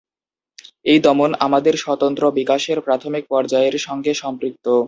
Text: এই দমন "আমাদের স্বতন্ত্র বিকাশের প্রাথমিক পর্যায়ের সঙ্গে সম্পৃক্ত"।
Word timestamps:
এই 0.85 0.99
দমন 0.99 1.31
"আমাদের 1.45 1.75
স্বতন্ত্র 1.77 2.23
বিকাশের 2.39 2.77
প্রাথমিক 2.81 3.23
পর্যায়ের 3.31 3.75
সঙ্গে 3.79 4.11
সম্পৃক্ত"। 4.15 4.65